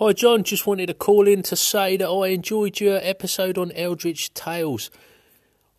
[0.00, 0.44] Hi, John.
[0.44, 4.92] Just wanted to call in to say that I enjoyed your episode on Eldritch Tales.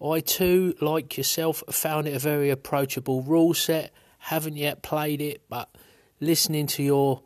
[0.04, 3.94] I too, like yourself, found it a very approachable rule set.
[4.18, 5.74] Haven't yet played it, but
[6.20, 7.22] listening to your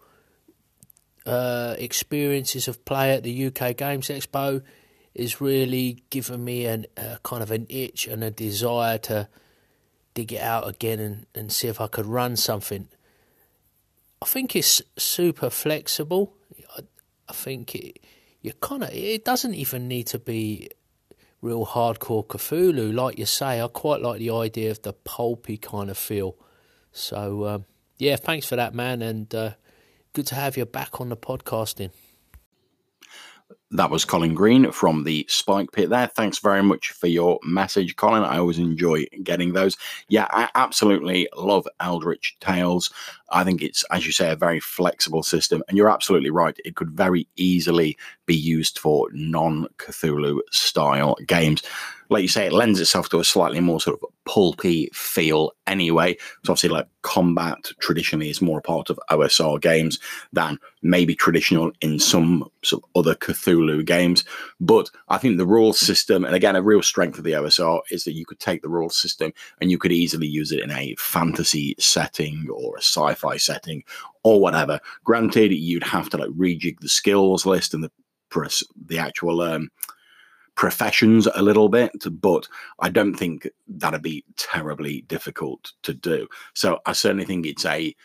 [1.26, 4.62] uh, experiences of play at the UK Games Expo
[5.15, 9.28] is really given me an uh, kind of an itch and a desire to
[10.13, 12.87] dig it out again and, and see if I could run something.
[14.21, 16.35] I think it's super flexible.
[17.27, 17.99] I, think it
[18.41, 20.70] you kind of it doesn't even need to be
[21.41, 23.61] real hardcore Cthulhu, like you say.
[23.61, 26.35] I quite like the idea of the pulpy kind of feel.
[26.91, 27.65] So um,
[27.98, 29.51] yeah, thanks for that, man, and uh,
[30.13, 31.91] good to have you back on the podcasting.
[33.76, 36.05] That was Colin Green from the Spike Pit there.
[36.05, 38.22] Thanks very much for your message, Colin.
[38.23, 39.76] I always enjoy getting those.
[40.09, 42.91] Yeah, I absolutely love Eldritch Tales.
[43.32, 45.63] I think it's, as you say, a very flexible system.
[45.68, 46.55] And you're absolutely right.
[46.63, 51.63] It could very easily be used for non Cthulhu style games
[52.13, 56.15] like you say, it lends itself to a slightly more sort of pulpy feel anyway.
[56.46, 59.99] So obviously, like combat traditionally is more a part of OSR games
[60.32, 64.23] than maybe traditional in some sort of other Cthulhu games.
[64.59, 68.03] But I think the rules system, and again, a real strength of the OSR is
[68.03, 70.95] that you could take the rules system and you could easily use it in a
[70.97, 73.84] fantasy setting or a sci-fi setting
[74.23, 74.80] or whatever.
[75.03, 77.91] Granted, you'd have to like rejig the skills list and the
[78.88, 79.69] the actual um,
[80.56, 82.47] professions a little bit, but
[82.80, 86.28] I don't think that'd be terribly difficult to do.
[86.53, 87.95] So I certainly think it's a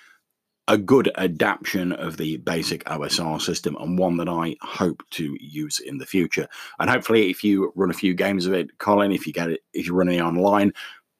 [0.68, 5.80] a good adaptation of the basic OSR system and one that I hope to use
[5.80, 6.46] in the future.
[6.78, 9.60] And hopefully, if you run a few games of it, Colin, if you get it,
[9.72, 10.72] if you're running online,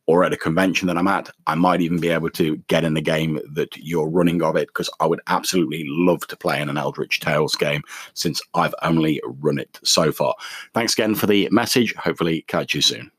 [0.07, 2.95] or at a convention that I'm at, I might even be able to get in
[2.95, 6.71] the game that you're running of it because I would absolutely love to play in
[6.71, 7.83] an Eldritch Tales game
[8.15, 10.35] since I've only run it so far.
[10.73, 11.95] Thanks again for the message.
[11.95, 13.11] Hopefully, catch you soon.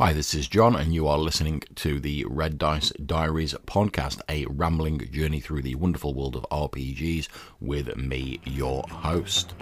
[0.00, 4.46] Hi, this is John, and you are listening to the Red Dice Diaries podcast, a
[4.46, 7.28] rambling journey through the wonderful world of RPGs
[7.60, 9.52] with me, your host.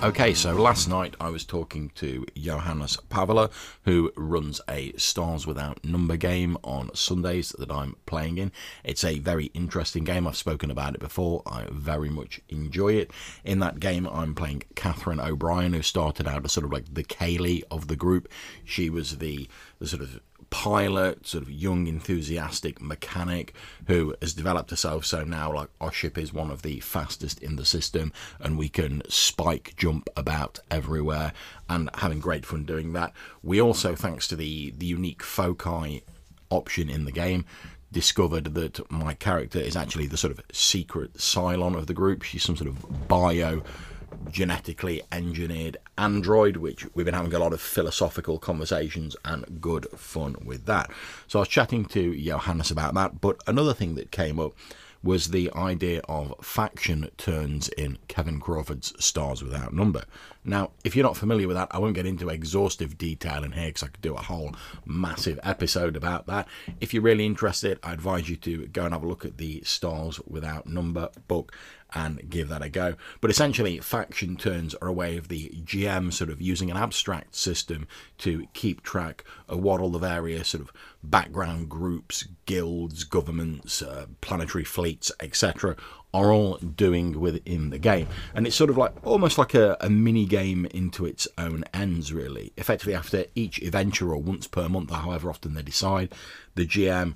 [0.00, 3.50] Okay, so last night I was talking to Johannes Pavela,
[3.82, 8.52] who runs a Stars Without Number game on Sundays that I'm playing in.
[8.84, 10.28] It's a very interesting game.
[10.28, 11.42] I've spoken about it before.
[11.46, 13.10] I very much enjoy it.
[13.44, 17.02] In that game, I'm playing Catherine O'Brien, who started out as sort of like the
[17.02, 18.28] Kaylee of the group.
[18.64, 19.48] She was the
[19.80, 20.20] the sort of
[20.50, 23.54] pilot, sort of young, enthusiastic mechanic
[23.86, 25.04] who has developed herself.
[25.04, 28.68] So now, like, our ship is one of the fastest in the system, and we
[28.68, 31.32] can spike jump about everywhere
[31.68, 33.12] and having great fun doing that.
[33.42, 36.02] We also, thanks to the, the unique foci
[36.50, 37.44] option in the game,
[37.90, 42.22] discovered that my character is actually the sort of secret Cylon of the group.
[42.22, 43.62] She's some sort of bio
[44.30, 50.36] genetically engineered android, which we've been having a lot of philosophical conversations and good fun
[50.44, 50.90] with that.
[51.26, 53.20] So I was chatting to Johannes about that.
[53.20, 54.52] But another thing that came up
[55.02, 60.04] was the idea of faction turns in Kevin Crawford's Stars Without Number.
[60.44, 63.68] Now, if you're not familiar with that, I won't get into exhaustive detail in here
[63.68, 66.48] because I could do a whole massive episode about that.
[66.80, 69.62] If you're really interested, I advise you to go and have a look at the
[69.62, 71.54] Stars Without Number book
[71.94, 72.94] and give that a go.
[73.20, 77.34] But essentially, faction turns are a way of the GM sort of using an abstract
[77.34, 77.86] system
[78.18, 80.72] to keep track of what all the various sort of
[81.02, 85.76] background groups, guilds, governments, uh, planetary fleets, etc.,
[86.14, 88.08] are all doing within the game.
[88.34, 92.12] And it's sort of like almost like a, a mini game into its own ends,
[92.12, 92.52] really.
[92.56, 96.14] Effectively, after each adventure or once per month, or however often they decide,
[96.54, 97.14] the GM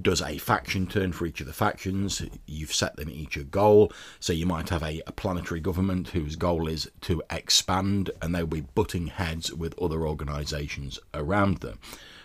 [0.00, 2.22] does a faction turn for each of the factions.
[2.46, 3.92] You've set them each a goal.
[4.20, 8.46] So you might have a, a, planetary government whose goal is to expand, and they'll
[8.46, 11.78] be butting heads with other organisations around them.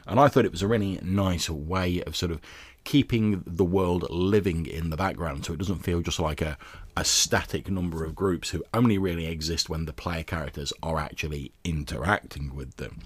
[0.07, 2.41] And I thought it was a really nice way of sort of
[2.83, 6.57] keeping the world living in the background so it doesn't feel just like a,
[6.97, 11.51] a static number of groups who only really exist when the player characters are actually
[11.63, 13.01] interacting with them.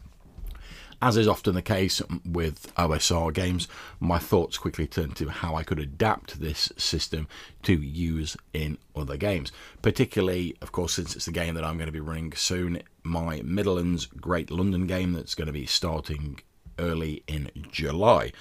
[1.03, 3.67] As is often the case with OSR games,
[4.00, 7.27] my thoughts quickly turned to how I could adapt this system
[7.63, 9.51] to use in other games.
[9.81, 13.41] Particularly, of course, since it's the game that I'm going to be running soon, my
[13.41, 16.39] Midderlands Great London game that's going to be starting
[16.79, 18.31] early in July.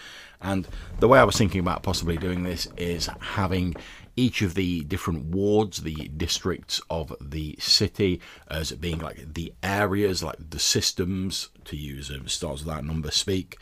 [0.40, 0.68] And
[1.00, 3.74] the way I was thinking about possibly doing this is having
[4.16, 10.22] each of the different wards, the districts of the city, as being like the areas,
[10.22, 13.58] like the systems, to use um, Stars Without Number speak,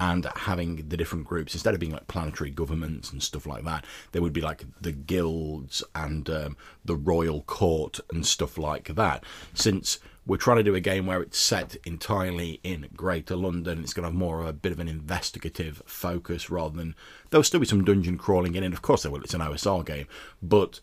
[0.00, 3.84] and having the different groups instead of being like planetary governments and stuff like that
[4.10, 9.22] there would be like the guilds and um, the royal court and stuff like that.
[9.54, 13.80] Since we're trying to do a game where it's set entirely in Greater London.
[13.80, 16.94] It's going to have more of a bit of an investigative focus rather than
[17.30, 18.72] there'll still be some dungeon crawling in it.
[18.72, 19.22] Of course, there will.
[19.22, 20.06] It's an OSR game,
[20.42, 20.80] but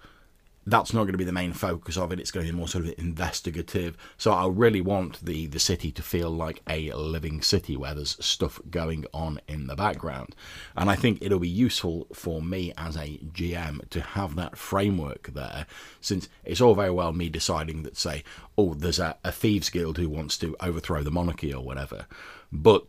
[0.66, 2.20] that's not going to be the main focus of it.
[2.20, 3.98] It's going to be more sort of investigative.
[4.18, 8.24] So I really want the the city to feel like a living city where there's
[8.24, 10.36] stuff going on in the background.
[10.76, 15.34] And I think it'll be useful for me as a GM to have that framework
[15.34, 15.66] there,
[16.00, 18.24] since it's all very well me deciding that say,
[18.58, 22.06] oh, there's a, a thieves guild who wants to overthrow the monarchy or whatever,
[22.52, 22.86] but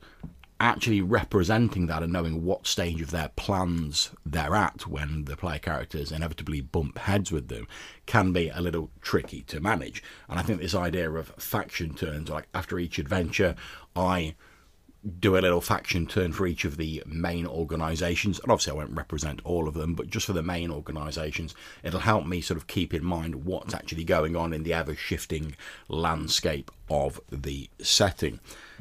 [0.63, 5.59] actually representing that and knowing what stage of their plans they're at when the player
[5.59, 7.67] characters inevitably bump heads with them
[8.07, 10.05] can be a little tricky to manage.
[10.29, 13.57] And I think this idea of faction turns, like after each adventure,
[13.97, 14.37] I
[15.19, 18.39] do a little faction turn for each of the main organisations.
[18.39, 22.01] And obviously, I won't represent all of them, but just for the main organisations, it'll
[22.01, 25.57] help me sort of keep in mind what's actually going on in the ever shifting
[25.89, 28.39] landscape of the setting.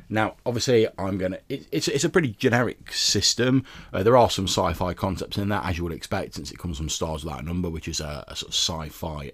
[0.10, 1.42] Now, obviously, I'm going to.
[1.48, 3.64] It, it's it's a pretty generic system.
[3.94, 6.78] Uh, there are some sci-fi concepts in that, as you would expect, since it comes
[6.78, 9.32] from Stars Without Number, which is a, a sort of sci-fi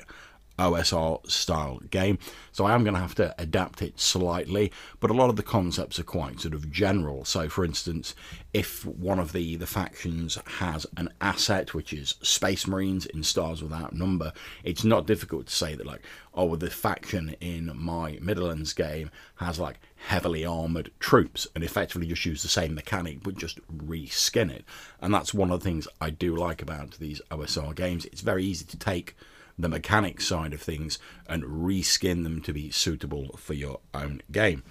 [0.60, 2.18] OSR style game.
[2.52, 5.44] So I am going to have to adapt it slightly, but a lot of the
[5.44, 7.26] concepts are quite sort of general.
[7.26, 8.16] So, for instance,
[8.54, 13.62] if one of the, the factions has an asset, which is Space Marines in Stars
[13.62, 14.34] Without Number,
[14.64, 16.02] it's not difficult to say that, like,
[16.34, 22.26] oh, the faction in my Midderlands game has like heavily armored troops and effectively just
[22.26, 24.64] use the same mechanic but just reskin it.
[25.02, 28.06] And that's one of the things I do like about these OSR games.
[28.06, 29.16] It's very easy to take
[29.58, 34.64] the mechanic side of things and reskin them to be suitable for your own game.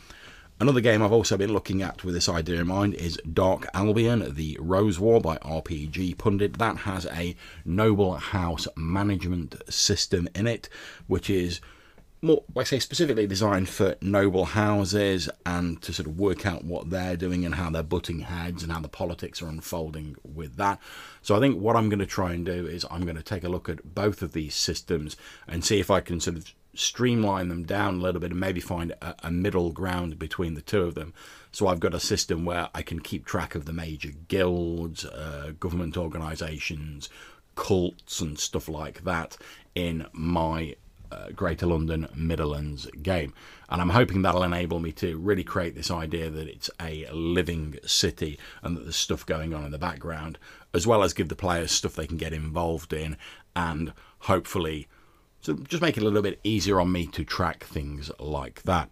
[0.59, 4.35] Another game I've also been looking at with this idea in mind is Dark Albion,
[4.35, 6.59] the Rose War by RPG Pundit.
[6.59, 7.37] That has a
[7.67, 10.71] noble house management system in it,
[11.09, 11.61] which is
[12.23, 16.91] more, I say specifically designed for noble houses and to sort of work out what
[16.91, 20.81] they're doing and how they're butting heads and how the politics are unfolding with that.
[21.23, 23.45] So I think what I'm going to try and do is I'm going to take
[23.45, 25.17] a look at both of these systems
[25.47, 28.61] and see if I can sort of streamline them down a little bit and maybe
[28.61, 31.15] find a, a middle ground between the two of them.
[31.53, 35.53] So I've got a system where I can keep track of the major guilds, uh,
[35.59, 37.09] government organisations,
[37.55, 39.37] cults, and stuff like that
[39.75, 40.77] in my
[41.11, 43.33] uh, Greater London Midderlands game.
[43.69, 47.79] And I'm hoping that'll enable me to really create this idea that it's a living
[47.85, 50.39] city and that there's stuff going on in the background,
[50.73, 53.17] as well as give the players stuff they can get involved in
[53.55, 54.89] and hopefully
[55.47, 58.91] so just make it a little bit easier on me to track things like that.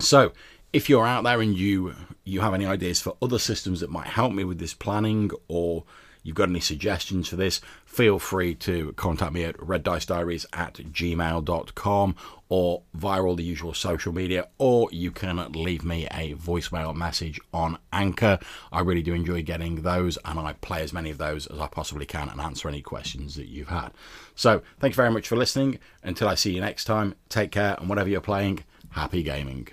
[0.00, 0.32] So
[0.72, 1.94] if you're out there and you
[2.24, 5.84] you have any ideas for other systems that might help me with this planning or
[6.22, 12.16] you've got any suggestions for this, feel free to contact me at reddicediaries at gmail.com
[12.48, 17.38] or via all the usual social media, or you can leave me a voicemail message
[17.52, 18.38] on Anchor.
[18.72, 21.66] I really do enjoy getting those, and I play as many of those as I
[21.66, 23.90] possibly can and answer any questions that you've had.
[24.34, 25.78] So, thank you very much for listening.
[26.02, 29.68] Until I see you next time, take care, and whatever you're playing, happy gaming.